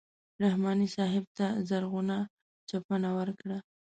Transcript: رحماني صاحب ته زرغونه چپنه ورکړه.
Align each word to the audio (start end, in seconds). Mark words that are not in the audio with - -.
رحماني 0.43 0.87
صاحب 0.95 1.23
ته 1.37 1.45
زرغونه 1.69 2.17
چپنه 2.69 3.09
ورکړه. 3.17 3.57